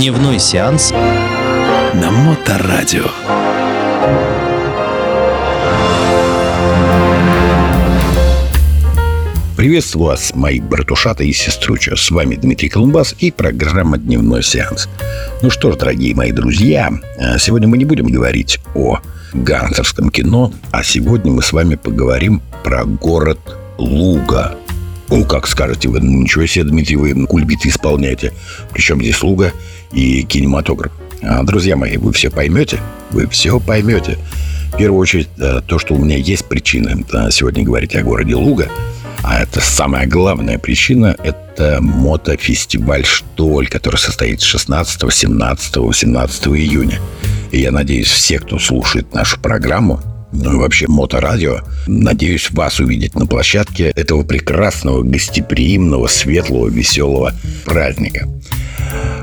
[0.00, 3.04] Дневной сеанс на Моторадио.
[9.58, 11.96] Приветствую вас, мои братушата и сеструча.
[11.96, 14.88] С вами Дмитрий Колумбас и программа «Дневной сеанс».
[15.42, 19.00] Ну что ж, дорогие мои друзья, э, сегодня мы не будем говорить о
[19.34, 23.38] гангстерском кино, а сегодня мы с вами поговорим про город
[23.76, 24.56] Луга.
[25.10, 28.32] Ну, как скажете вы, ну, ничего себе, Дмитрий, вы кульбиты исполняете.
[28.72, 29.52] Причем здесь Луга
[29.92, 30.92] и кинематограф.
[31.22, 32.78] А, друзья мои, вы все поймете,
[33.10, 34.18] вы все поймете.
[34.72, 36.96] В первую очередь, э, то, что у меня есть причина
[37.30, 38.68] сегодня говорить о городе Луга–
[39.22, 47.00] а это самая главная причина– это мотофестиваль «Штоль», который состоится 16, 17, 18 июня.
[47.50, 50.00] И я надеюсь, все, кто слушает нашу программу,
[50.32, 51.60] ну и вообще моторадио.
[51.86, 57.32] Надеюсь вас увидеть на площадке этого прекрасного, гостеприимного, светлого, веселого
[57.64, 58.28] праздника.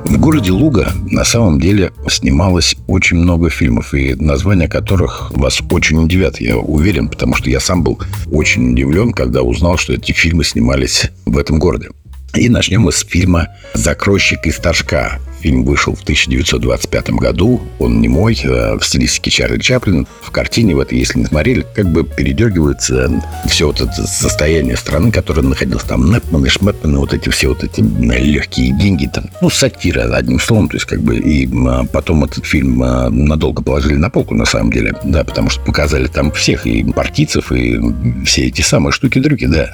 [0.06, 6.02] В городе Луга на самом деле снималось очень много фильмов, и названия которых вас очень
[6.02, 8.00] удивят, я уверен, потому что я сам был
[8.32, 11.90] очень удивлен, когда узнал, что эти фильмы снимались в этом городе.
[12.36, 15.20] И начнем мы с фильма «Закройщик из Торжка».
[15.48, 17.62] Фильм вышел в 1925 году.
[17.80, 20.06] Он не мой, а в стилистике Чарли Чаплина.
[20.22, 23.10] В картине в этой, если не смотрели, как бы передергивается
[23.46, 26.12] все вот это состояние страны, которое находилось там.
[26.12, 29.06] Непманы, Шметманы, вот эти все вот эти легкие деньги.
[29.06, 30.68] Там, ну, сатира, одним словом.
[30.68, 34.46] То есть, как бы, и а, потом этот фильм а, надолго положили на полку, на
[34.46, 34.96] самом деле.
[35.06, 37.80] Да, потому что показали там всех, и партийцев, и
[38.26, 39.74] все эти самые штуки-дрюки, да.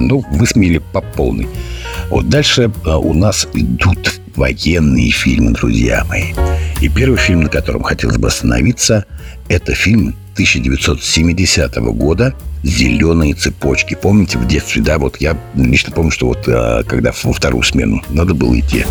[0.00, 1.46] Ну, высмеяли по полной.
[2.10, 6.32] Вот дальше у нас идут военные фильмы, друзья мои.
[6.80, 9.04] И первый фильм, на котором хотелось бы остановиться,
[9.48, 13.94] это фильм 1970 года «Зеленые цепочки».
[13.94, 18.02] Помните, в детстве, да, вот я лично помню, что вот а, когда во вторую смену
[18.08, 18.84] надо было идти,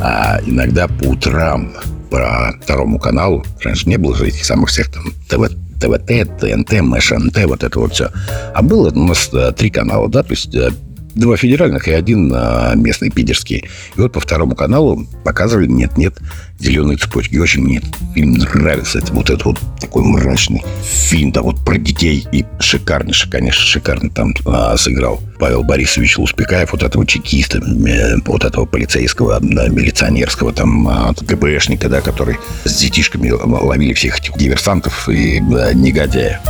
[0.00, 1.72] а иногда по утрам
[2.10, 5.48] по второму каналу, раньше не было же этих самых всех там ТВ,
[5.80, 8.10] ТВТ, ТНТ, МШНТ, вот это вот все.
[8.52, 10.72] А было у нас а, три канала, да, то есть а,
[11.14, 13.68] два федеральных и один а, местный, питерский.
[13.96, 16.18] И вот по второму каналу показывали «Нет-нет»
[16.58, 17.34] «Зеленые цепочки».
[17.34, 17.82] И очень мне
[18.14, 18.98] фильм нравится.
[18.98, 22.26] Это вот этот вот такой мрачный фильм, да, вот про детей.
[22.32, 28.44] И шикарнейший, конечно, шикарно там а, сыграл Павел Борисович Луспекаев, вот этого чекиста, э, вот
[28.44, 35.08] этого полицейского, да, милиционерского, там, а, ГБшника, да, который с детишками ловили всех этих диверсантов
[35.08, 36.40] и да, негодяев.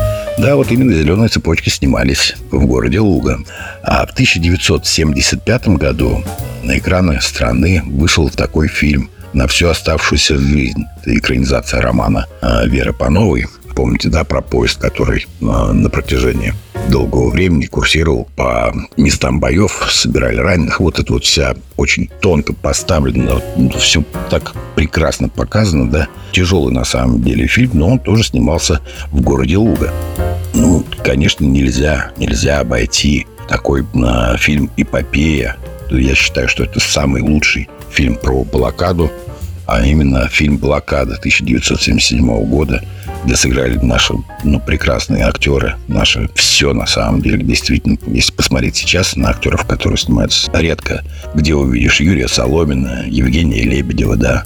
[0.40, 3.40] Да, вот именно «Зеленые цепочки» снимались в городе Луга.
[3.82, 6.24] А в 1975 году
[6.62, 10.84] на экраны страны вышел такой фильм на всю оставшуюся жизнь.
[11.02, 13.48] Это экранизация романа а, Веры Пановой.
[13.76, 16.54] Помните, да, про поезд, который а, на протяжении
[16.88, 20.80] долгого времени курсировал по местам боев, собирали раненых.
[20.80, 23.42] Вот это вот вся очень тонко поставлено,
[23.78, 26.08] все так прекрасно показано, да.
[26.32, 28.80] Тяжелый на самом деле фильм, но он тоже снимался
[29.10, 29.92] в городе Луга.
[30.54, 35.56] Ну, конечно, нельзя, нельзя обойти такой э, фильм «Эпопея».
[35.90, 39.10] Я считаю, что это самый лучший фильм про блокаду,
[39.66, 42.84] а именно фильм «Блокада» 1977 года,
[43.24, 47.42] где сыграли наши ну, прекрасные актеры, наши все на самом деле.
[47.42, 54.16] Действительно, если посмотреть сейчас на актеров, которые снимаются редко, где увидишь Юрия Соломина, Евгения Лебедева,
[54.16, 54.44] да,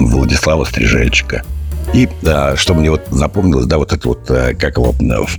[0.00, 1.42] Владислава Стрижельчика–
[1.94, 4.94] и да, что мне вот запомнилось, да, вот это вот, э, как его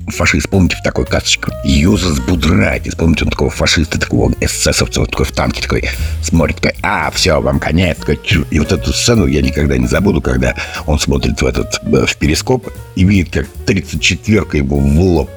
[0.07, 5.25] фашист, помните, в такой касочке, Юзас Будрайтис, помните, он такого фашиста, такого эсэсовца, вот такой
[5.25, 5.89] в танке такой,
[6.21, 10.21] смотрит, такой, а, все, вам конец, такой, и вот эту сцену я никогда не забуду,
[10.21, 10.55] когда
[10.85, 15.29] он смотрит в этот, э, в перископ и видит, как 34-ка ему в лоб,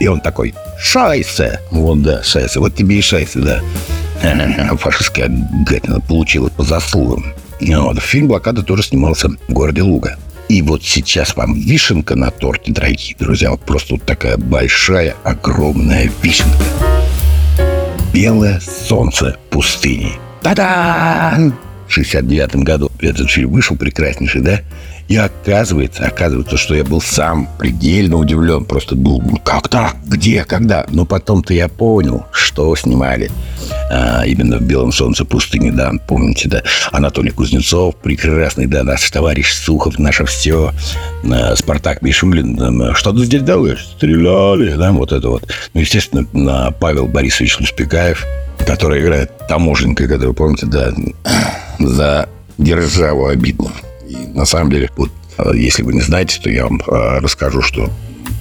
[0.00, 3.60] и он такой, шайсе, вот, да, шайсе, вот тебе и шайсе, да.
[4.78, 5.28] Фашистская
[5.64, 7.34] гадина получила по заслугам.
[7.60, 7.98] Вот.
[8.00, 10.16] Фильм «Блокада» тоже снимался в городе Луга.
[10.48, 13.50] И вот сейчас вам вишенка на торте, дорогие друзья.
[13.50, 16.64] Вот просто вот такая большая, огромная вишенка.
[18.14, 20.12] «Белое солнце пустыни».
[20.42, 21.52] Та-да!
[21.86, 24.60] В 69 году этот фильм вышел прекраснейший, да?
[25.08, 28.66] И оказывается, оказывается, что я был сам предельно удивлен.
[28.66, 29.96] Просто был, ну как так?
[30.04, 30.44] Где?
[30.44, 30.84] Когда?
[30.90, 33.30] Но потом-то я понял, что снимали
[33.90, 36.62] а, именно в «Белом солнце пустыни», да, помните, да,
[36.92, 40.72] Анатолий Кузнецов, прекрасный, да, наш товарищ Сухов, наше все,
[41.24, 43.88] а, Спартак Мишулин, да, что ты здесь делаешь?
[43.96, 45.50] Стреляли, да, вот это вот.
[45.72, 48.26] Ну, естественно, на Павел Борисович Луспекаев,
[48.66, 50.92] который играет таможенника, который, помните, да,
[51.78, 52.28] за
[52.58, 53.70] державу обидно.
[54.08, 57.90] И на самом деле, вот, а, если вы не знаете, то я вам расскажу, что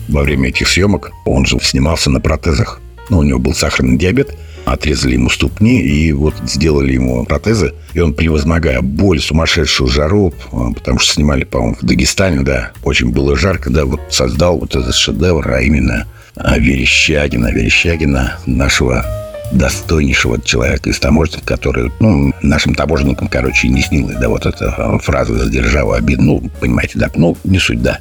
[0.08, 2.82] во время этих съемок он же снимался на протезах.
[3.10, 4.36] Ну, у него был сахарный диабет–
[4.74, 7.74] отрезали ему ступни и вот сделали ему протезы.
[7.94, 13.12] И он, превозмогая боль, сумасшедшую жару, а, потому что снимали, по-моему, в Дагестане, да, очень
[13.12, 16.06] было жарко, да, вот создал вот этот шедевр, а именно
[16.36, 19.06] а, Верещагина, Верещагина, нашего
[19.52, 25.00] достойнейшего человека из таможенников, который, ну, нашим таможенникам, короче, не снилась, да, вот эта а,
[25.00, 28.00] фраза «задержава обид», ну, понимаете, да, ну, не суть, да.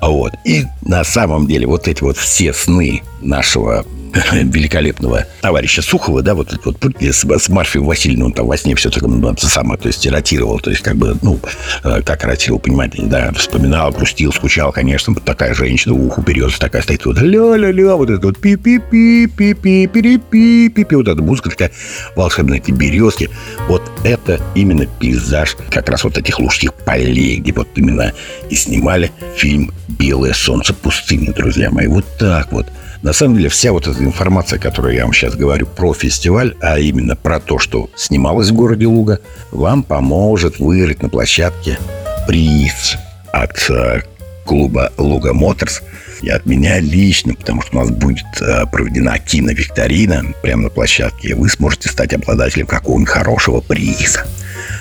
[0.00, 0.32] Вот.
[0.44, 3.84] И на самом деле вот эти вот все сны нашего
[4.32, 8.90] великолепного товарища Сухова, да, вот вот с, с Марфией Васильевной, он там во сне все
[9.02, 11.38] ну, самое, то есть ротировал, то есть как бы, ну,
[11.84, 16.82] э, как ротировал, понимаете, да, вспоминал, грустил, скучал, конечно, вот такая женщина, уху берется, такая
[16.82, 21.70] стоит, вот ля-ля-ля, вот это вот пи-пи-пи-пи-пи-пи-пи-пи, вот эта музыка такая
[22.16, 23.30] волшебная, эти березки,
[23.68, 28.12] вот это именно пейзаж как раз вот этих лужских полей, где вот именно
[28.48, 32.66] и снимали фильм «Белое солнце пустыни», друзья мои, вот так вот–
[33.02, 36.78] на самом деле, вся вот эта информация, которую я вам сейчас говорю про фестиваль, а
[36.78, 39.20] именно про то, что снималось в городе Луга,
[39.52, 41.78] вам поможет выиграть на площадке
[42.26, 42.96] приз
[43.32, 44.02] от э,
[44.44, 45.82] клуба Луга Моторс
[46.20, 51.28] и от меня лично, потому что у нас будет э, проведена киновикторина прямо на площадке,
[51.28, 54.26] и вы сможете стать обладателем какого-нибудь хорошего приза.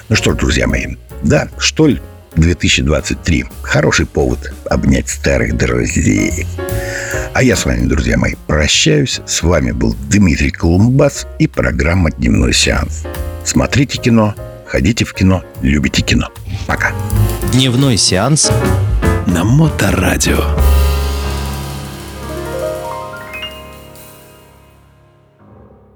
[0.09, 2.01] Ну что ж, друзья мои, да, что ли,
[2.35, 3.45] 2023.
[3.61, 6.45] Хороший повод обнять старых друзей.
[7.33, 9.21] А я с вами, друзья мои, прощаюсь.
[9.25, 13.03] С вами был Дмитрий Колумбас и программа «Дневной сеанс».
[13.43, 14.35] Смотрите кино,
[14.65, 16.29] ходите в кино, любите кино.
[16.67, 16.91] Пока.
[17.53, 18.51] Дневной сеанс
[19.27, 20.43] на Моторадио.